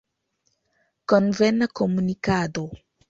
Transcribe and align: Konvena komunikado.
Konvena 1.13 1.65
komunikado. 1.77 2.63